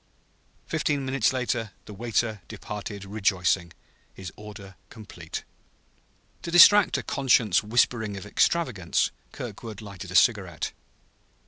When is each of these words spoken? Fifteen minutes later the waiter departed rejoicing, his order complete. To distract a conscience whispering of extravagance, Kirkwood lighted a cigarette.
Fifteen 0.65 1.05
minutes 1.05 1.31
later 1.31 1.73
the 1.85 1.93
waiter 1.93 2.41
departed 2.47 3.05
rejoicing, 3.05 3.71
his 4.11 4.33
order 4.35 4.75
complete. 4.89 5.43
To 6.41 6.49
distract 6.49 6.97
a 6.97 7.03
conscience 7.03 7.61
whispering 7.61 8.17
of 8.17 8.25
extravagance, 8.25 9.11
Kirkwood 9.31 9.79
lighted 9.79 10.09
a 10.09 10.15
cigarette. 10.15 10.71